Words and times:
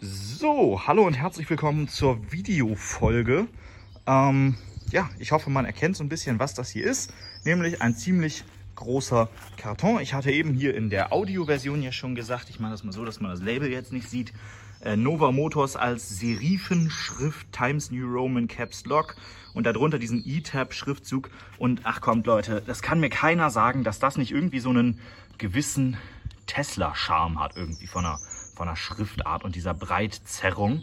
So, 0.00 0.80
hallo 0.86 1.04
und 1.04 1.14
herzlich 1.14 1.50
willkommen 1.50 1.88
zur 1.88 2.30
Videofolge. 2.30 3.48
Ähm, 4.06 4.54
ja, 4.92 5.10
ich 5.18 5.32
hoffe, 5.32 5.50
man 5.50 5.64
erkennt 5.64 5.96
so 5.96 6.04
ein 6.04 6.08
bisschen, 6.08 6.38
was 6.38 6.54
das 6.54 6.70
hier 6.70 6.84
ist. 6.84 7.12
Nämlich 7.44 7.82
ein 7.82 7.96
ziemlich 7.96 8.44
großer 8.76 9.28
Karton. 9.56 10.00
Ich 10.00 10.14
hatte 10.14 10.30
eben 10.30 10.54
hier 10.54 10.76
in 10.76 10.88
der 10.88 11.12
Audioversion 11.12 11.82
ja 11.82 11.90
schon 11.90 12.14
gesagt, 12.14 12.48
ich 12.48 12.60
mache 12.60 12.70
das 12.70 12.84
mal 12.84 12.92
so, 12.92 13.04
dass 13.04 13.18
man 13.18 13.32
das 13.32 13.42
Label 13.42 13.72
jetzt 13.72 13.92
nicht 13.92 14.08
sieht. 14.08 14.32
Äh, 14.84 14.94
Nova 14.94 15.32
Motors 15.32 15.74
als 15.74 16.20
Serifenschrift 16.20 17.50
Times 17.50 17.90
New 17.90 18.06
Roman 18.06 18.46
Caps 18.46 18.84
Lock 18.84 19.16
und 19.52 19.66
darunter 19.66 19.98
diesen 19.98 20.22
E-Tab 20.24 20.74
Schriftzug. 20.74 21.28
Und 21.58 21.80
ach 21.82 22.00
kommt 22.00 22.24
Leute, 22.28 22.62
das 22.64 22.82
kann 22.82 23.00
mir 23.00 23.10
keiner 23.10 23.50
sagen, 23.50 23.82
dass 23.82 23.98
das 23.98 24.16
nicht 24.16 24.30
irgendwie 24.30 24.60
so 24.60 24.70
einen 24.70 25.00
gewissen 25.38 25.96
Tesla-Charme 26.46 27.40
hat 27.40 27.56
irgendwie 27.56 27.86
von 27.86 28.04
einer, 28.04 28.18
von 28.58 28.68
einer 28.68 28.76
Schriftart 28.76 29.44
und 29.44 29.54
dieser 29.54 29.72
Breitzerrung. 29.72 30.82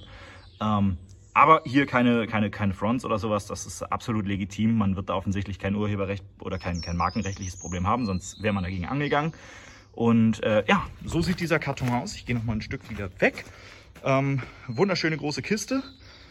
Ähm, 0.61 0.97
aber 1.33 1.61
hier 1.65 1.85
keine, 1.85 2.25
keine, 2.27 2.49
keine 2.49 2.73
Fronts 2.73 3.03
oder 3.03 3.19
sowas, 3.19 3.45
das 3.45 3.65
ist 3.65 3.83
absolut 3.83 4.25
legitim. 4.25 4.77
Man 4.77 4.95
wird 4.95 5.09
da 5.09 5.15
offensichtlich 5.15 5.59
kein 5.59 5.75
Urheberrecht 5.75 6.23
oder 6.39 6.57
kein, 6.57 6.81
kein 6.81 6.95
markenrechtliches 6.95 7.57
Problem 7.57 7.85
haben, 7.85 8.05
sonst 8.05 8.41
wäre 8.41 8.53
man 8.53 8.63
dagegen 8.63 8.85
angegangen. 8.85 9.33
Und 9.91 10.41
äh, 10.43 10.63
ja, 10.67 10.87
so 11.03 11.21
sieht 11.21 11.41
dieser 11.41 11.59
Karton 11.59 11.89
aus. 11.89 12.15
Ich 12.15 12.25
gehe 12.25 12.35
noch 12.35 12.45
mal 12.45 12.53
ein 12.53 12.61
Stück 12.61 12.89
wieder 12.89 13.09
weg. 13.19 13.43
Ähm, 14.03 14.41
wunderschöne 14.67 15.17
große 15.17 15.41
Kiste. 15.41 15.83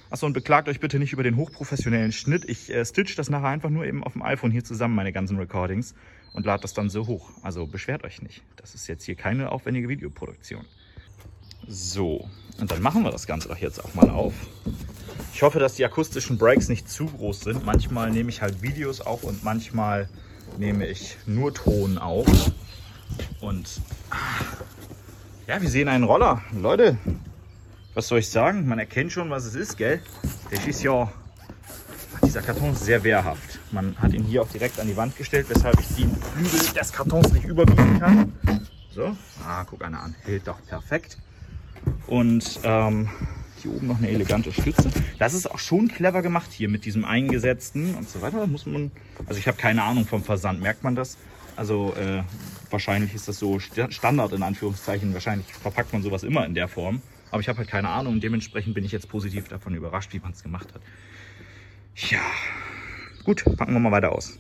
Achso, 0.09 0.27
und 0.27 0.33
beklagt 0.33 0.69
euch 0.69 0.81
bitte 0.81 0.99
nicht 0.99 1.13
über 1.13 1.23
den 1.23 1.37
hochprofessionellen 1.37 2.13
Schnitt. 2.13 2.49
Ich 2.49 2.71
äh, 2.71 2.85
stitch 2.85 3.15
das 3.17 3.29
nachher 3.29 3.49
einfach 3.49 3.71
nur 3.71 3.85
eben 3.85 4.05
auf 4.05 4.13
dem 4.13 4.23
iPhone 4.23 4.51
hier 4.51 4.65
zusammen, 4.65 4.95
meine 4.95 5.13
ganzen 5.13 5.37
Recordings, 5.39 5.95
und 6.33 6.47
lade 6.47 6.63
das 6.63 6.73
dann 6.73 6.89
so 6.89 7.07
hoch. 7.07 7.31
Also 7.43 7.67
beschwert 7.67 8.05
euch 8.05 8.23
nicht. 8.23 8.43
Das 8.57 8.75
ist 8.75 8.87
jetzt 8.87 9.05
hier 9.05 9.17
keine 9.17 9.53
aufwendige 9.53 9.89
Videoproduktion. 9.89 10.65
So, 11.67 12.29
und 12.61 12.71
dann 12.71 12.83
machen 12.83 13.03
wir 13.03 13.11
das 13.11 13.27
Ganze 13.27 13.49
doch 13.49 13.59
jetzt 13.59 13.85
auch 13.85 13.95
mal 13.95 14.11
auf. 14.11 14.35
Ich 15.33 15.43
hoffe, 15.43 15.59
dass 15.59 15.75
die 15.75 15.85
akustischen 15.85 16.39
Breaks 16.39 16.69
nicht 16.69 16.89
zu 16.89 17.07
groß 17.07 17.41
sind. 17.41 17.65
Manchmal 17.65 18.11
nehme 18.11 18.31
ich 18.31 18.43
halt 18.43 18.63
Videos 18.63 19.01
auf 19.01 19.25
und 19.25 19.43
manchmal 19.43 20.09
nehme 20.59 20.87
ich 20.87 21.17
nur 21.27 21.53
Ton 21.53 21.99
auf. 21.99 22.27
Und 23.41 23.81
ja, 25.47 25.61
wir 25.61 25.69
sehen 25.69 25.89
einen 25.89 26.05
Roller. 26.05 26.43
Leute, 26.53 26.97
was 27.95 28.09
soll 28.09 28.21
ich 28.21 28.31
sagen? 28.31 28.67
Man 28.67 28.79
erkennt 28.79 29.13
schon, 29.13 29.31
was 29.31 29.45
es 29.45 29.55
ist, 29.55 29.77
gell? 29.77 30.01
Das 30.51 30.67
ist 30.67 30.83
ja, 30.83 31.13
dieser 32.25 32.43
Karton 32.43 32.73
ist 32.73 32.85
sehr 32.85 33.03
wehrhaft. 33.03 33.59
Man 33.73 33.97
hat 33.99 34.13
ihn 34.13 34.23
hier 34.23 34.43
auch 34.43 34.49
direkt 34.49 34.79
an 34.79 34.87
die 34.87 34.97
Wand 34.97 35.17
gestellt, 35.17 35.47
weshalb 35.49 35.79
ich 35.81 35.89
die 35.97 36.09
Flügel 36.33 36.75
des 36.75 36.93
Kartons 36.93 37.33
nicht 37.33 37.45
überbieten 37.45 37.99
kann. 37.99 38.33
So, 38.95 39.17
ah, 39.45 39.65
guck 39.65 39.85
einer 39.85 40.01
an, 40.01 40.15
hält 40.23 40.47
doch 40.47 40.65
perfekt. 40.67 41.19
Und 42.07 42.61
ähm, 42.65 43.09
hier 43.63 43.73
oben 43.73 43.87
noch 43.87 43.99
eine 43.99 44.11
elegante 44.11 44.53
Stütze. 44.53 44.91
Das 45.19 45.33
ist 45.33 45.51
auch 45.51 45.59
schon 45.59 45.89
clever 45.89 46.23
gemacht 46.23 46.53
hier 46.53 46.69
mit 46.69 46.85
diesem 46.85 47.05
eingesetzten 47.05 47.95
und 47.95 48.09
so 48.09 48.21
weiter. 48.21 48.47
Muss 48.47 48.67
man, 48.67 48.91
also 49.27 49.39
ich 49.39 49.49
habe 49.49 49.57
keine 49.57 49.83
Ahnung 49.83 50.07
vom 50.07 50.23
Versand, 50.23 50.61
merkt 50.61 50.85
man 50.85 50.95
das? 50.95 51.17
Also 51.57 51.95
äh, 51.95 52.23
wahrscheinlich 52.71 53.15
ist 53.15 53.29
das 53.29 53.39
so 53.39 53.59
Standard 53.59 54.33
in 54.33 54.43
Anführungszeichen. 54.43 55.15
Wahrscheinlich 55.15 55.47
verpackt 55.53 55.93
man 55.93 56.03
sowas 56.03 56.25
immer 56.25 56.45
in 56.45 56.55
der 56.55 56.69
Form. 56.69 57.01
Aber 57.31 57.41
ich 57.41 57.49
habe 57.49 57.59
halt 57.59 57.69
keine 57.69 57.89
Ahnung 57.89 58.15
und 58.15 58.23
dementsprechend 58.23 58.75
bin 58.75 58.85
ich 58.85 58.93
jetzt 58.93 59.09
positiv 59.09 59.49
davon 59.49 59.75
überrascht, 59.75 60.13
wie 60.13 60.21
man 60.21 60.33
es 60.33 60.43
gemacht 60.43 60.73
hat. 60.75 60.83
Ja, 61.97 62.21
gut, 63.25 63.45
packen 63.57 63.73
wir 63.73 63.81
mal 63.81 63.93
weiter 63.93 64.13
aus. 64.13 64.39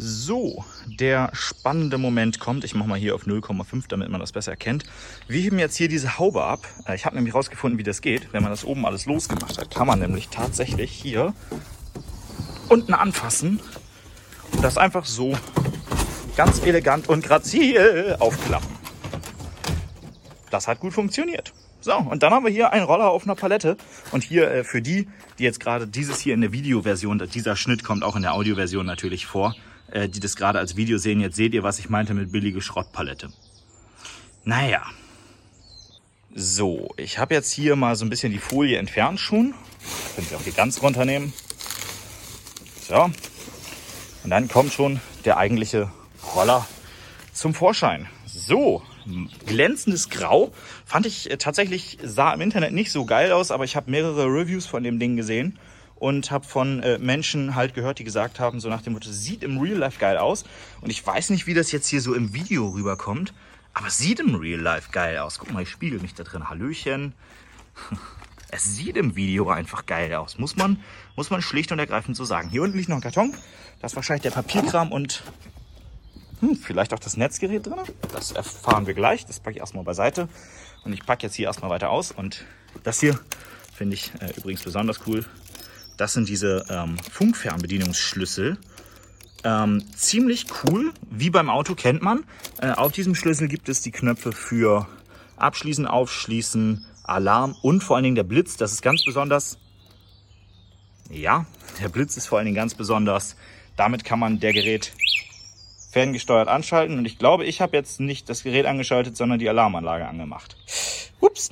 So, 0.00 0.64
der 0.86 1.30
spannende 1.32 1.98
Moment 1.98 2.38
kommt. 2.38 2.62
Ich 2.62 2.76
mache 2.76 2.88
mal 2.88 2.98
hier 2.98 3.16
auf 3.16 3.26
0,5, 3.26 3.86
damit 3.88 4.08
man 4.10 4.20
das 4.20 4.30
besser 4.30 4.52
erkennt. 4.52 4.84
Wir 5.26 5.40
heben 5.40 5.58
jetzt 5.58 5.76
hier 5.76 5.88
diese 5.88 6.20
Haube 6.20 6.44
ab. 6.44 6.68
Äh, 6.86 6.94
ich 6.94 7.04
habe 7.04 7.16
nämlich 7.16 7.34
rausgefunden, 7.34 7.80
wie 7.80 7.82
das 7.82 8.00
geht. 8.00 8.32
Wenn 8.32 8.44
man 8.44 8.52
das 8.52 8.64
oben 8.64 8.86
alles 8.86 9.06
losgemacht 9.06 9.58
hat, 9.58 9.74
kann 9.74 9.88
man 9.88 9.98
nämlich 9.98 10.28
tatsächlich 10.28 10.92
hier 10.92 11.34
unten 12.68 12.94
anfassen 12.94 13.58
und 14.52 14.62
das 14.62 14.78
einfach 14.78 15.04
so 15.04 15.36
ganz 16.36 16.62
elegant 16.62 17.08
und 17.08 17.24
grazil 17.24 18.14
aufklappen. 18.20 18.70
Das 20.52 20.68
hat 20.68 20.78
gut 20.78 20.92
funktioniert. 20.92 21.52
So, 21.80 21.96
und 21.96 22.22
dann 22.22 22.32
haben 22.32 22.44
wir 22.44 22.52
hier 22.52 22.72
einen 22.72 22.84
Roller 22.84 23.10
auf 23.10 23.24
einer 23.24 23.34
Palette. 23.34 23.76
Und 24.12 24.22
hier 24.22 24.48
äh, 24.48 24.62
für 24.62 24.80
die, 24.80 25.08
die 25.40 25.42
jetzt 25.42 25.58
gerade 25.58 25.88
dieses 25.88 26.20
hier 26.20 26.34
in 26.34 26.40
der 26.40 26.52
Videoversion, 26.52 27.18
dieser 27.34 27.56
Schnitt 27.56 27.82
kommt 27.82 28.04
auch 28.04 28.14
in 28.14 28.22
der 28.22 28.34
Audioversion 28.34 28.86
natürlich 28.86 29.26
vor, 29.26 29.56
äh, 29.90 30.08
die 30.08 30.20
das 30.20 30.36
gerade 30.36 30.58
als 30.58 30.76
Video 30.76 30.98
sehen. 30.98 31.20
Jetzt 31.20 31.36
seht 31.36 31.54
ihr, 31.54 31.62
was 31.62 31.78
ich 31.78 31.88
meinte 31.88 32.14
mit 32.14 32.32
billige 32.32 32.60
Schrottpalette. 32.60 33.30
Naja. 34.44 34.82
So, 36.34 36.94
ich 36.96 37.18
habe 37.18 37.34
jetzt 37.34 37.50
hier 37.52 37.74
mal 37.74 37.96
so 37.96 38.04
ein 38.04 38.10
bisschen 38.10 38.32
die 38.32 38.38
Folie 38.38 38.78
entfernt 38.78 39.18
schon. 39.18 39.54
Könnt 40.14 40.30
ihr 40.30 40.36
auch 40.36 40.42
hier 40.42 40.52
ganz 40.52 40.82
runternehmen. 40.82 41.32
So. 42.86 43.10
Und 44.24 44.30
dann 44.30 44.48
kommt 44.48 44.72
schon 44.72 45.00
der 45.24 45.38
eigentliche 45.38 45.90
Roller 46.34 46.66
zum 47.32 47.54
Vorschein. 47.54 48.08
So, 48.26 48.82
glänzendes 49.46 50.10
Grau. 50.10 50.52
Fand 50.84 51.06
ich 51.06 51.30
äh, 51.30 51.38
tatsächlich, 51.38 51.98
sah 52.02 52.32
im 52.32 52.40
Internet 52.40 52.72
nicht 52.72 52.92
so 52.92 53.04
geil 53.04 53.32
aus, 53.32 53.50
aber 53.50 53.64
ich 53.64 53.74
habe 53.74 53.90
mehrere 53.90 54.26
Reviews 54.26 54.66
von 54.66 54.82
dem 54.82 54.98
Ding 54.98 55.16
gesehen 55.16 55.58
und 55.98 56.30
habe 56.30 56.46
von 56.46 56.82
äh, 56.82 56.98
Menschen 56.98 57.54
halt 57.54 57.74
gehört, 57.74 57.98
die 57.98 58.04
gesagt 58.04 58.40
haben, 58.40 58.60
so 58.60 58.68
nach 58.68 58.82
dem 58.82 58.92
Motto, 58.92 59.10
sieht 59.10 59.42
im 59.42 59.58
Real 59.58 59.78
Life 59.78 59.98
geil 59.98 60.16
aus. 60.16 60.44
Und 60.80 60.90
ich 60.90 61.04
weiß 61.04 61.30
nicht, 61.30 61.46
wie 61.46 61.54
das 61.54 61.72
jetzt 61.72 61.88
hier 61.88 62.00
so 62.00 62.14
im 62.14 62.34
Video 62.34 62.68
rüberkommt, 62.68 63.34
aber 63.74 63.90
sieht 63.90 64.20
im 64.20 64.34
Real 64.34 64.60
Life 64.60 64.90
geil 64.92 65.18
aus. 65.18 65.38
Guck 65.38 65.52
mal, 65.52 65.62
ich 65.62 65.70
spiegel 65.70 66.00
mich 66.00 66.14
da 66.14 66.24
drin. 66.24 66.48
Hallöchen. 66.48 67.14
Es 68.50 68.64
sieht 68.64 68.96
im 68.96 69.14
Video 69.14 69.50
einfach 69.50 69.84
geil 69.84 70.14
aus. 70.14 70.38
Muss 70.38 70.56
man, 70.56 70.80
muss 71.16 71.28
man 71.28 71.42
schlicht 71.42 71.70
und 71.70 71.78
ergreifend 71.78 72.16
so 72.16 72.24
sagen. 72.24 72.48
Hier 72.48 72.62
unten 72.62 72.78
liegt 72.78 72.88
noch 72.88 72.96
ein 72.96 73.02
Karton. 73.02 73.34
Das 73.82 73.92
ist 73.92 73.96
wahrscheinlich 73.96 74.22
der 74.22 74.30
Papierkram 74.30 74.90
und 74.90 75.22
hm, 76.40 76.56
vielleicht 76.56 76.94
auch 76.94 76.98
das 76.98 77.18
Netzgerät 77.18 77.66
drin. 77.66 77.74
Das 78.10 78.32
erfahren 78.32 78.86
wir 78.86 78.94
gleich. 78.94 79.26
Das 79.26 79.38
packe 79.38 79.56
ich 79.56 79.60
erstmal 79.60 79.84
beiseite. 79.84 80.30
Und 80.82 80.94
ich 80.94 81.04
packe 81.04 81.26
jetzt 81.26 81.34
hier 81.34 81.46
erstmal 81.46 81.70
weiter 81.70 81.90
aus. 81.90 82.10
Und 82.10 82.46
das 82.84 83.00
hier 83.00 83.20
finde 83.74 83.94
ich 83.94 84.12
äh, 84.20 84.32
übrigens 84.38 84.62
besonders 84.62 85.06
cool. 85.06 85.26
Das 85.98 86.12
sind 86.14 86.28
diese 86.28 86.64
ähm, 86.70 86.96
Funkfernbedienungsschlüssel. 87.10 88.56
Ähm, 89.44 89.84
ziemlich 89.94 90.46
cool, 90.64 90.92
wie 91.10 91.28
beim 91.28 91.50
Auto 91.50 91.74
kennt 91.74 92.02
man. 92.02 92.24
Äh, 92.60 92.70
auf 92.70 92.92
diesem 92.92 93.14
Schlüssel 93.14 93.48
gibt 93.48 93.68
es 93.68 93.82
die 93.82 93.90
Knöpfe 93.90 94.32
für 94.32 94.86
Abschließen, 95.36 95.86
Aufschließen, 95.86 96.86
Alarm 97.02 97.56
und 97.62 97.82
vor 97.82 97.96
allen 97.96 98.04
Dingen 98.04 98.16
der 98.16 98.22
Blitz. 98.22 98.56
Das 98.56 98.72
ist 98.72 98.80
ganz 98.80 99.04
besonders. 99.04 99.58
Ja, 101.10 101.46
der 101.80 101.88
Blitz 101.88 102.16
ist 102.16 102.26
vor 102.26 102.38
allen 102.38 102.46
Dingen 102.46 102.56
ganz 102.56 102.74
besonders. 102.74 103.36
Damit 103.76 104.04
kann 104.04 104.20
man 104.20 104.38
der 104.40 104.52
Gerät 104.52 104.92
ferngesteuert 105.90 106.48
anschalten. 106.48 106.98
Und 106.98 107.06
ich 107.06 107.18
glaube, 107.18 107.44
ich 107.44 107.60
habe 107.60 107.76
jetzt 107.76 107.98
nicht 107.98 108.28
das 108.28 108.44
Gerät 108.44 108.66
angeschaltet, 108.66 109.16
sondern 109.16 109.40
die 109.40 109.48
Alarmanlage 109.48 110.06
angemacht. 110.06 110.56
Ups. 111.20 111.50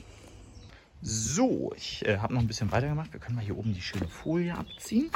So, 1.02 1.72
ich 1.76 2.04
äh, 2.06 2.18
habe 2.18 2.34
noch 2.34 2.40
ein 2.40 2.46
bisschen 2.46 2.72
weitergemacht. 2.72 3.12
Wir 3.12 3.20
können 3.20 3.36
mal 3.36 3.44
hier 3.44 3.56
oben 3.56 3.74
die 3.74 3.82
schöne 3.82 4.08
Folie 4.08 4.56
abziehen. 4.56 5.10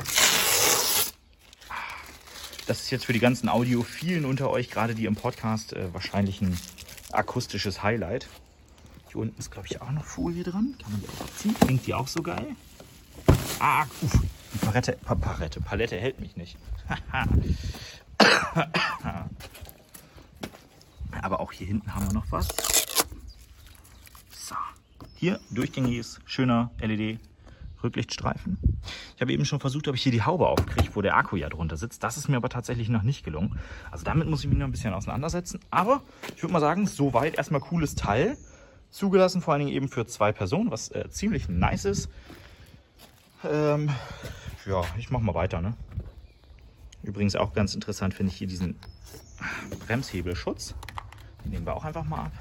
Das 2.66 2.80
ist 2.80 2.90
jetzt 2.90 3.06
für 3.06 3.12
die 3.12 3.18
ganzen 3.18 3.48
Audiophilen 3.48 4.24
unter 4.24 4.50
euch, 4.50 4.70
gerade 4.70 4.94
die 4.94 5.06
im 5.06 5.16
Podcast, 5.16 5.72
äh, 5.72 5.92
wahrscheinlich 5.92 6.40
ein 6.40 6.56
akustisches 7.10 7.82
Highlight. 7.82 8.28
Hier 9.08 9.16
unten 9.16 9.36
ist, 9.38 9.50
glaube 9.50 9.66
ich, 9.68 9.80
auch 9.82 9.90
noch 9.90 10.04
Folie 10.04 10.44
dran. 10.44 10.76
Kann 10.80 10.92
man 10.92 11.00
die 11.00 11.08
auch 11.08 11.22
abziehen? 11.22 11.56
Klingt 11.58 11.86
die 11.86 11.94
auch 11.94 12.06
so 12.06 12.22
geil? 12.22 12.46
Ah, 13.58 13.86
uff. 14.02 14.20
Die 14.54 14.58
Palette, 14.58 14.92
pa 15.02 15.14
Palette, 15.14 15.60
Palette 15.60 15.96
hält 15.96 16.20
mich 16.20 16.36
nicht. 16.36 16.56
Aber 21.22 21.40
auch 21.40 21.52
hier 21.52 21.66
hinten 21.66 21.94
haben 21.94 22.06
wir 22.06 22.12
noch 22.12 22.26
was. 22.30 22.48
Hier 25.20 25.38
durchgängiges, 25.50 26.18
schöner 26.24 26.70
LED-Rücklichtstreifen. 26.80 28.56
Ich 29.14 29.20
habe 29.20 29.34
eben 29.34 29.44
schon 29.44 29.60
versucht, 29.60 29.86
ob 29.86 29.94
ich 29.94 30.02
hier 30.02 30.12
die 30.12 30.22
Haube 30.22 30.48
aufkriege, 30.48 30.96
wo 30.96 31.02
der 31.02 31.14
Akku 31.14 31.36
ja 31.36 31.50
drunter 31.50 31.76
sitzt. 31.76 32.02
Das 32.02 32.16
ist 32.16 32.28
mir 32.28 32.38
aber 32.38 32.48
tatsächlich 32.48 32.88
noch 32.88 33.02
nicht 33.02 33.22
gelungen. 33.22 33.58
Also 33.90 34.02
damit 34.02 34.30
muss 34.30 34.40
ich 34.40 34.48
mich 34.48 34.56
noch 34.56 34.64
ein 34.64 34.70
bisschen 34.70 34.94
auseinandersetzen. 34.94 35.60
Aber 35.70 36.00
ich 36.34 36.42
würde 36.42 36.54
mal 36.54 36.60
sagen, 36.60 36.86
soweit 36.86 37.36
erstmal 37.36 37.60
cooles 37.60 37.96
Teil. 37.96 38.38
Zugelassen 38.88 39.42
vor 39.42 39.52
allen 39.52 39.66
Dingen 39.66 39.76
eben 39.76 39.88
für 39.88 40.06
zwei 40.06 40.32
Personen, 40.32 40.70
was 40.70 40.90
äh, 40.90 41.10
ziemlich 41.10 41.50
nice 41.50 41.84
ist. 41.84 42.08
Ähm, 43.44 43.90
ja, 44.64 44.82
ich 44.96 45.10
mache 45.10 45.22
mal 45.22 45.34
weiter. 45.34 45.60
Ne? 45.60 45.74
Übrigens 47.02 47.36
auch 47.36 47.52
ganz 47.52 47.74
interessant 47.74 48.14
finde 48.14 48.32
ich 48.32 48.38
hier 48.38 48.48
diesen 48.48 48.76
Bremshebelschutz. 49.86 50.74
Den 51.44 51.50
nehmen 51.50 51.66
wir 51.66 51.76
auch 51.76 51.84
einfach 51.84 52.04
mal 52.04 52.24
ab. 52.24 52.32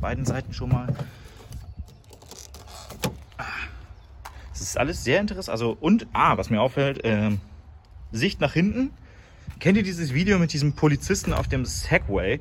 beiden 0.00 0.24
Seiten 0.24 0.54
schon 0.54 0.68
mal. 0.68 0.94
Das 4.60 4.68
ist 4.68 4.78
alles 4.78 5.02
sehr 5.02 5.20
interessant. 5.20 5.50
Also, 5.50 5.76
und, 5.80 6.06
ah, 6.12 6.36
was 6.36 6.50
mir 6.50 6.60
auffällt, 6.60 7.04
äh, 7.04 7.30
Sicht 8.12 8.40
nach 8.40 8.52
hinten. 8.52 8.92
Kennt 9.58 9.76
ihr 9.76 9.82
dieses 9.82 10.14
Video 10.14 10.38
mit 10.38 10.52
diesem 10.52 10.74
Polizisten 10.74 11.32
auf 11.32 11.48
dem 11.48 11.64
Segway? 11.64 12.40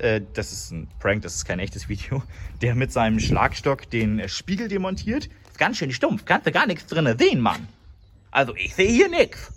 äh, 0.00 0.20
das 0.32 0.52
ist 0.52 0.72
ein 0.72 0.88
Prank, 0.98 1.22
das 1.22 1.36
ist 1.36 1.44
kein 1.44 1.58
echtes 1.58 1.88
Video, 1.88 2.22
der 2.62 2.74
mit 2.74 2.92
seinem 2.92 3.20
Schlagstock 3.20 3.88
den 3.90 4.28
Spiegel 4.28 4.68
demontiert. 4.68 5.26
Ist 5.48 5.58
ganz 5.58 5.76
schön 5.76 5.92
stumpf, 5.92 6.24
kannst 6.24 6.46
du 6.46 6.52
gar 6.52 6.66
nichts 6.66 6.86
drin 6.86 7.14
sehen, 7.18 7.40
Mann. 7.40 7.68
Also 8.30 8.54
ich 8.56 8.74
sehe 8.74 8.90
hier 8.90 9.08
nichts. 9.08 9.52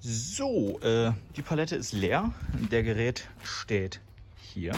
So, 0.00 0.78
äh, 0.80 1.12
die 1.36 1.42
Palette 1.42 1.74
ist 1.74 1.92
leer. 1.92 2.32
Der 2.70 2.82
Gerät 2.82 3.28
steht 3.42 4.00
hier. 4.36 4.72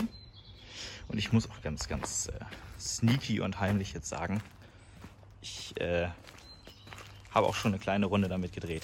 Und 1.09 1.19
ich 1.19 1.32
muss 1.32 1.50
auch 1.50 1.61
ganz, 1.62 1.88
ganz 1.88 2.29
äh, 2.29 2.44
sneaky 2.81 3.41
und 3.41 3.61
heimlich 3.61 3.93
jetzt 3.93 4.09
sagen, 4.09 4.41
ich 5.40 5.81
äh, 5.81 6.08
habe 7.31 7.46
auch 7.46 7.55
schon 7.55 7.73
eine 7.73 7.79
kleine 7.79 8.06
Runde 8.06 8.29
damit 8.29 8.52
gedreht. 8.52 8.82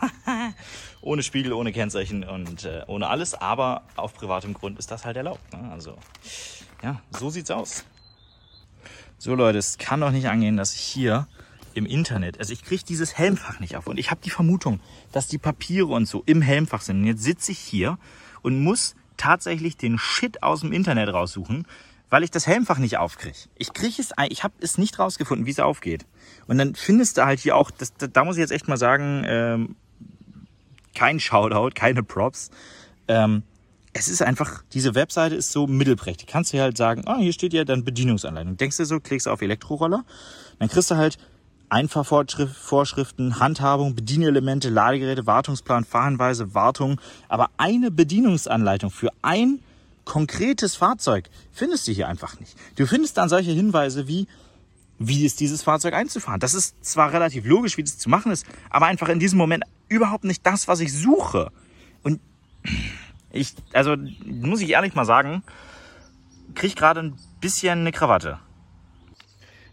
ohne 1.00 1.22
Spiegel, 1.22 1.52
ohne 1.52 1.72
Kennzeichen 1.72 2.24
und 2.24 2.64
äh, 2.64 2.82
ohne 2.86 3.08
alles, 3.08 3.34
aber 3.34 3.82
auf 3.96 4.14
privatem 4.14 4.54
Grund 4.54 4.78
ist 4.78 4.90
das 4.90 5.04
halt 5.04 5.16
erlaubt. 5.16 5.52
Ne? 5.52 5.70
Also, 5.70 5.96
ja, 6.82 7.00
so 7.10 7.30
sieht's 7.30 7.50
aus. 7.50 7.84
So 9.18 9.34
Leute, 9.34 9.58
es 9.58 9.78
kann 9.78 10.00
doch 10.00 10.10
nicht 10.10 10.28
angehen, 10.28 10.56
dass 10.56 10.74
ich 10.74 10.80
hier 10.80 11.26
im 11.74 11.86
Internet. 11.86 12.38
Also 12.38 12.52
ich 12.52 12.64
kriege 12.64 12.84
dieses 12.84 13.16
Helmfach 13.16 13.60
nicht 13.60 13.76
auf. 13.76 13.86
Und 13.86 13.98
ich 13.98 14.10
habe 14.10 14.20
die 14.22 14.30
Vermutung, 14.30 14.80
dass 15.12 15.26
die 15.26 15.38
Papiere 15.38 15.86
und 15.86 16.06
so 16.06 16.22
im 16.26 16.42
Helmfach 16.42 16.82
sind. 16.82 17.00
Und 17.00 17.06
jetzt 17.06 17.22
sitze 17.22 17.52
ich 17.52 17.58
hier 17.58 17.98
und 18.42 18.62
muss 18.62 18.94
tatsächlich 19.16 19.76
den 19.76 19.98
Shit 19.98 20.42
aus 20.42 20.60
dem 20.60 20.72
Internet 20.72 21.12
raussuchen, 21.12 21.66
weil 22.14 22.22
ich 22.22 22.30
das 22.30 22.46
Helmfach 22.46 22.78
nicht 22.78 22.96
aufkriege. 22.96 23.36
Ich 23.56 23.72
kriege 23.72 24.00
es, 24.00 24.12
ich 24.28 24.44
habe 24.44 24.54
es 24.60 24.78
nicht 24.78 25.00
rausgefunden, 25.00 25.46
wie 25.46 25.50
es 25.50 25.58
aufgeht. 25.58 26.06
Und 26.46 26.58
dann 26.58 26.76
findest 26.76 27.18
du 27.18 27.24
halt 27.24 27.40
hier 27.40 27.56
auch, 27.56 27.72
das, 27.72 27.92
da 27.92 28.24
muss 28.24 28.36
ich 28.36 28.40
jetzt 28.40 28.52
echt 28.52 28.68
mal 28.68 28.76
sagen, 28.76 29.24
ähm, 29.26 29.74
kein 30.94 31.18
Shoutout, 31.18 31.70
keine 31.74 32.04
Props. 32.04 32.52
Ähm, 33.08 33.42
es 33.94 34.06
ist 34.06 34.22
einfach, 34.22 34.62
diese 34.72 34.94
Webseite 34.94 35.34
ist 35.34 35.50
so 35.50 35.66
mittelprächtig. 35.66 36.28
Kannst 36.28 36.52
du 36.52 36.60
halt 36.60 36.76
sagen, 36.76 37.02
ah, 37.06 37.18
hier 37.18 37.32
steht 37.32 37.52
ja 37.52 37.64
dann 37.64 37.82
Bedienungsanleitung. 37.82 38.58
Denkst 38.58 38.76
du 38.76 38.84
so, 38.84 39.00
klickst 39.00 39.26
du 39.26 39.32
auf 39.32 39.42
Elektroroller, 39.42 40.04
dann 40.60 40.68
kriegst 40.68 40.92
du 40.92 40.94
halt 40.94 41.18
Einfahrvorschriften, 41.68 43.40
Handhabung, 43.40 43.96
Bedienelemente, 43.96 44.68
Ladegeräte, 44.68 45.26
Wartungsplan, 45.26 45.82
Fahrhinweise, 45.82 46.54
Wartung. 46.54 47.00
Aber 47.28 47.50
eine 47.56 47.90
Bedienungsanleitung 47.90 48.92
für 48.92 49.10
ein 49.22 49.58
konkretes 50.04 50.76
Fahrzeug 50.76 51.30
findest 51.52 51.86
du 51.88 51.92
hier 51.92 52.08
einfach 52.08 52.38
nicht. 52.40 52.56
Du 52.76 52.86
findest 52.86 53.16
dann 53.16 53.28
solche 53.28 53.52
Hinweise 53.52 54.06
wie, 54.06 54.26
wie 54.98 55.24
ist 55.24 55.40
dieses 55.40 55.62
Fahrzeug 55.62 55.94
einzufahren. 55.94 56.40
Das 56.40 56.54
ist 56.54 56.84
zwar 56.84 57.12
relativ 57.12 57.44
logisch, 57.44 57.76
wie 57.76 57.82
das 57.82 57.98
zu 57.98 58.08
machen 58.08 58.32
ist, 58.32 58.46
aber 58.70 58.86
einfach 58.86 59.08
in 59.08 59.18
diesem 59.18 59.38
Moment 59.38 59.64
überhaupt 59.88 60.24
nicht 60.24 60.44
das, 60.46 60.68
was 60.68 60.80
ich 60.80 60.92
suche. 60.92 61.50
Und 62.02 62.20
ich, 63.32 63.54
also 63.72 63.96
muss 64.24 64.60
ich 64.60 64.70
ehrlich 64.70 64.94
mal 64.94 65.04
sagen, 65.04 65.42
kriege 66.54 66.74
gerade 66.74 67.00
ein 67.00 67.16
bisschen 67.40 67.80
eine 67.80 67.92
Krawatte. 67.92 68.38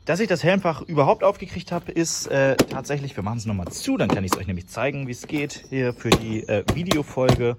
Dass 0.05 0.19
ich 0.19 0.27
das 0.27 0.43
Helmfach 0.43 0.81
überhaupt 0.81 1.23
aufgekriegt 1.23 1.71
habe, 1.71 1.91
ist 1.91 2.25
äh, 2.27 2.57
tatsächlich, 2.57 3.15
wir 3.15 3.23
machen 3.23 3.37
es 3.37 3.45
nochmal 3.45 3.67
zu, 3.67 3.97
dann 3.97 4.09
kann 4.09 4.23
ich 4.23 4.31
es 4.31 4.37
euch 4.37 4.47
nämlich 4.47 4.67
zeigen, 4.67 5.07
wie 5.07 5.11
es 5.11 5.27
geht 5.27 5.65
hier 5.69 5.93
für 5.93 6.09
die 6.09 6.41
äh, 6.47 6.63
Videofolge. 6.73 7.55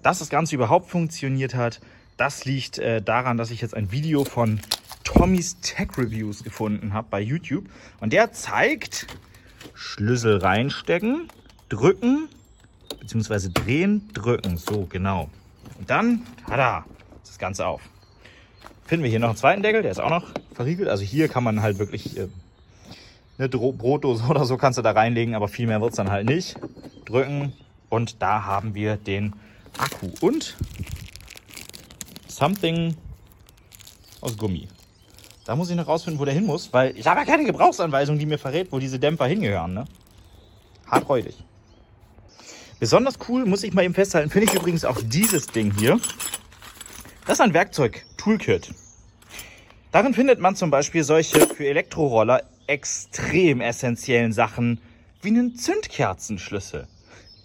Dass 0.00 0.20
das 0.20 0.30
Ganze 0.30 0.54
überhaupt 0.54 0.90
funktioniert 0.90 1.54
hat, 1.54 1.80
das 2.16 2.44
liegt 2.44 2.78
äh, 2.78 3.02
daran, 3.02 3.36
dass 3.36 3.50
ich 3.50 3.60
jetzt 3.60 3.74
ein 3.74 3.92
Video 3.92 4.24
von 4.24 4.60
Tommys 5.04 5.60
Tech 5.60 5.98
Reviews 5.98 6.44
gefunden 6.44 6.92
habe 6.92 7.08
bei 7.10 7.20
YouTube. 7.20 7.64
Und 8.00 8.12
der 8.12 8.32
zeigt, 8.32 9.06
Schlüssel 9.74 10.38
reinstecken, 10.38 11.28
drücken, 11.68 12.28
beziehungsweise 13.00 13.50
drehen, 13.50 14.08
drücken. 14.12 14.56
So, 14.56 14.86
genau. 14.86 15.30
Und 15.78 15.90
dann, 15.90 16.26
tada, 16.46 16.84
ist 17.22 17.30
das 17.30 17.38
Ganze 17.38 17.66
auf 17.66 17.82
finden 18.92 19.04
wir 19.04 19.10
hier 19.10 19.20
noch 19.20 19.28
einen 19.28 19.38
zweiten 19.38 19.62
Deckel, 19.62 19.80
der 19.80 19.90
ist 19.90 20.00
auch 20.00 20.10
noch 20.10 20.26
verriegelt. 20.52 20.90
Also 20.90 21.02
hier 21.02 21.28
kann 21.28 21.42
man 21.42 21.62
halt 21.62 21.78
wirklich 21.78 22.18
äh, 22.18 22.28
eine 23.38 23.48
Brotdose 23.48 24.22
oder 24.28 24.44
so 24.44 24.58
kannst 24.58 24.78
du 24.78 24.82
da 24.82 24.90
reinlegen, 24.90 25.34
aber 25.34 25.48
viel 25.48 25.66
mehr 25.66 25.80
wird 25.80 25.92
es 25.92 25.96
dann 25.96 26.10
halt 26.10 26.26
nicht. 26.26 26.56
Drücken 27.06 27.54
und 27.88 28.20
da 28.20 28.44
haben 28.44 28.74
wir 28.74 28.96
den 28.96 29.32
Akku 29.78 30.10
und 30.20 30.58
something 32.36 32.96
aus 34.20 34.36
Gummi. 34.36 34.68
Da 35.44 35.56
muss 35.56 35.70
ich 35.70 35.76
noch 35.76 35.88
rausfinden, 35.88 36.20
wo 36.20 36.24
der 36.24 36.34
hin 36.34 36.46
muss, 36.46 36.72
weil 36.72 36.96
ich 36.96 37.06
habe 37.06 37.20
ja 37.20 37.26
keine 37.26 37.44
Gebrauchsanweisung, 37.44 38.18
die 38.18 38.26
mir 38.26 38.38
verrät, 38.38 38.70
wo 38.70 38.78
diese 38.78 38.98
Dämpfer 38.98 39.26
hingehören. 39.26 39.74
Ne? 39.74 39.84
Harträudig. 40.86 41.34
Besonders 42.78 43.18
cool, 43.28 43.44
muss 43.44 43.62
ich 43.62 43.72
mal 43.72 43.84
eben 43.84 43.94
festhalten, 43.94 44.30
finde 44.30 44.48
ich 44.48 44.54
übrigens 44.54 44.84
auch 44.84 44.98
dieses 45.02 45.46
Ding 45.46 45.72
hier. 45.76 46.00
Das 47.26 47.34
ist 47.34 47.40
ein 47.40 47.54
Werkzeug-Toolkit. 47.54 48.74
Darin 49.92 50.14
findet 50.14 50.40
man 50.40 50.56
zum 50.56 50.70
Beispiel 50.70 51.04
solche 51.04 51.46
für 51.46 51.66
Elektroroller 51.66 52.42
extrem 52.66 53.60
essentiellen 53.60 54.32
Sachen 54.32 54.80
wie 55.20 55.28
einen 55.28 55.54
Zündkerzenschlüssel. 55.54 56.88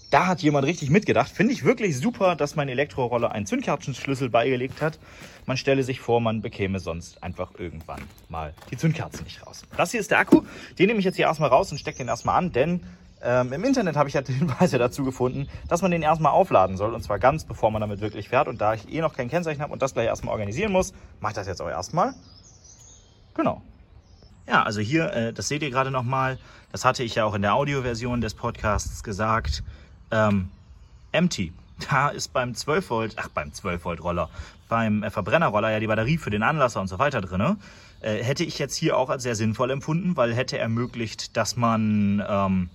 Da 0.09 0.27
hat 0.27 0.41
jemand 0.41 0.65
richtig 0.65 0.89
mitgedacht. 0.89 1.29
Finde 1.29 1.51
ich 1.51 1.65
wirklich 1.65 1.97
super, 1.97 2.35
dass 2.35 2.55
mein 2.55 2.69
Elektroroller 2.69 3.31
einen 3.31 3.45
Zündkerzenschlüssel 3.45 4.29
beigelegt 4.29 4.81
hat. 4.81 4.99
Man 5.45 5.57
stelle 5.57 5.83
sich 5.83 5.99
vor, 5.99 6.21
man 6.21 6.41
bekäme 6.41 6.79
sonst 6.79 7.21
einfach 7.21 7.51
irgendwann 7.57 8.01
mal 8.29 8.53
die 8.71 8.77
Zündkerzen 8.77 9.25
nicht 9.25 9.45
raus. 9.45 9.63
Das 9.75 9.91
hier 9.91 9.99
ist 9.99 10.11
der 10.11 10.19
Akku. 10.19 10.43
Den 10.79 10.87
nehme 10.87 10.99
ich 10.99 11.05
jetzt 11.05 11.17
hier 11.17 11.25
erstmal 11.25 11.49
raus 11.49 11.71
und 11.71 11.77
stecke 11.77 11.97
den 11.97 12.07
erstmal 12.07 12.37
an, 12.37 12.53
denn 12.53 12.81
ähm, 13.21 13.51
Im 13.51 13.63
Internet 13.63 13.95
habe 13.95 14.09
ich 14.09 14.15
halt 14.15 14.27
Hinweise 14.27 14.77
dazu 14.77 15.03
gefunden, 15.03 15.47
dass 15.67 15.81
man 15.81 15.91
den 15.91 16.01
erstmal 16.01 16.31
aufladen 16.31 16.77
soll 16.77 16.93
und 16.93 17.01
zwar 17.03 17.19
ganz 17.19 17.45
bevor 17.45 17.71
man 17.71 17.81
damit 17.81 17.99
wirklich 17.99 18.29
fährt. 18.29 18.47
Und 18.47 18.61
da 18.61 18.73
ich 18.73 18.91
eh 18.93 19.01
noch 19.01 19.15
kein 19.15 19.29
Kennzeichen 19.29 19.61
habe 19.61 19.73
und 19.73 19.81
das 19.81 19.93
gleich 19.93 20.07
erstmal 20.07 20.33
organisieren 20.33 20.71
muss, 20.71 20.93
mache 21.19 21.31
ich 21.31 21.35
das 21.35 21.47
jetzt 21.47 21.61
auch 21.61 21.69
erstmal. 21.69 22.13
Genau. 23.33 23.61
Ja, 24.47 24.63
also 24.63 24.79
hier, 24.79 25.11
äh, 25.13 25.33
das 25.33 25.47
seht 25.47 25.61
ihr 25.61 25.71
gerade 25.71 25.91
nochmal. 25.91 26.37
Das 26.71 26.85
hatte 26.85 27.03
ich 27.03 27.15
ja 27.15 27.25
auch 27.25 27.33
in 27.33 27.41
der 27.41 27.55
Audioversion 27.55 28.21
des 28.21 28.33
Podcasts 28.33 29.03
gesagt. 29.03 29.63
Ähm, 30.11 30.49
empty. 31.11 31.53
Da 31.89 32.09
ist 32.09 32.33
beim 32.33 32.55
12 32.55 32.89
Volt, 32.89 33.13
ach 33.17 33.29
beim 33.29 33.53
12 33.53 33.85
Volt 33.85 34.03
Roller, 34.03 34.29
beim 34.69 35.03
äh, 35.03 35.09
Verbrennerroller 35.09 35.71
ja 35.71 35.79
die 35.79 35.87
Batterie 35.87 36.17
für 36.17 36.29
den 36.29 36.43
Anlasser 36.43 36.81
und 36.81 36.87
so 36.87 36.99
weiter 36.99 37.21
drin. 37.21 37.57
Äh, 38.01 38.23
hätte 38.23 38.43
ich 38.43 38.59
jetzt 38.59 38.75
hier 38.75 38.97
auch 38.97 39.09
als 39.09 39.23
sehr 39.23 39.35
sinnvoll 39.35 39.71
empfunden, 39.71 40.15
weil 40.17 40.33
hätte 40.33 40.57
ermöglicht, 40.57 41.35
dass 41.35 41.55
man, 41.55 42.23
ähm, 42.27 42.69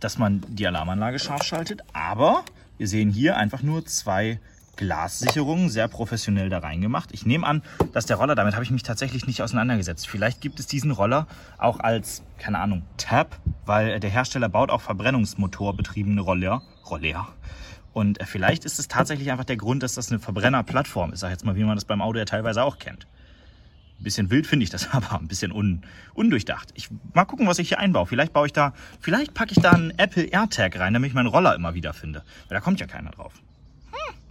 dass 0.00 0.18
man 0.18 0.42
die 0.48 0.66
Alarmanlage 0.66 1.18
scharf 1.18 1.44
schaltet. 1.44 1.82
Aber 1.92 2.44
wir 2.78 2.88
sehen 2.88 3.10
hier 3.10 3.36
einfach 3.36 3.62
nur 3.62 3.86
zwei 3.86 4.40
Glassicherungen 4.82 5.68
sehr 5.68 5.86
professionell 5.86 6.48
da 6.48 6.58
reingemacht. 6.58 7.12
Ich 7.12 7.24
nehme 7.24 7.46
an, 7.46 7.62
dass 7.92 8.04
der 8.06 8.16
Roller, 8.16 8.34
damit 8.34 8.54
habe 8.54 8.64
ich 8.64 8.72
mich 8.72 8.82
tatsächlich 8.82 9.28
nicht 9.28 9.40
auseinandergesetzt. 9.40 10.08
Vielleicht 10.08 10.40
gibt 10.40 10.58
es 10.58 10.66
diesen 10.66 10.90
Roller 10.90 11.28
auch 11.56 11.78
als, 11.78 12.24
keine 12.38 12.58
Ahnung, 12.58 12.82
Tab, 12.96 13.38
weil 13.64 14.00
der 14.00 14.10
Hersteller 14.10 14.48
baut 14.48 14.70
auch 14.70 14.80
Verbrennungsmotorbetriebene 14.80 16.20
Roller. 16.20 16.62
Roller. 16.90 17.28
Und 17.92 18.18
vielleicht 18.24 18.64
ist 18.64 18.80
es 18.80 18.88
tatsächlich 18.88 19.30
einfach 19.30 19.44
der 19.44 19.56
Grund, 19.56 19.84
dass 19.84 19.94
das 19.94 20.10
eine 20.10 20.18
Verbrennerplattform 20.18 21.12
ist, 21.12 21.20
sag 21.20 21.30
jetzt 21.30 21.44
mal, 21.44 21.54
wie 21.54 21.62
man 21.62 21.76
das 21.76 21.84
beim 21.84 22.02
Auto 22.02 22.18
ja 22.18 22.24
teilweise 22.24 22.64
auch 22.64 22.78
kennt. 22.78 23.06
Ein 24.00 24.02
bisschen 24.02 24.32
wild 24.32 24.48
finde 24.48 24.64
ich 24.64 24.70
das 24.70 24.90
aber, 24.92 25.20
ein 25.20 25.28
bisschen 25.28 25.52
un, 25.52 25.82
undurchdacht. 26.12 26.70
Ich 26.74 26.88
mal 27.14 27.24
gucken, 27.24 27.46
was 27.46 27.60
ich 27.60 27.68
hier 27.68 27.78
einbaue. 27.78 28.06
Vielleicht 28.06 28.32
baue 28.32 28.46
ich 28.46 28.52
da, 28.52 28.72
vielleicht 28.98 29.32
packe 29.32 29.52
ich 29.52 29.62
da 29.62 29.70
einen 29.70 29.96
Apple 29.96 30.24
AirTag 30.24 30.76
rein, 30.80 30.92
damit 30.92 31.10
ich 31.10 31.14
meinen 31.14 31.28
Roller 31.28 31.54
immer 31.54 31.74
wieder 31.74 31.92
finde. 31.92 32.24
Weil 32.48 32.56
da 32.56 32.60
kommt 32.60 32.80
ja 32.80 32.88
keiner 32.88 33.12
drauf. 33.12 33.32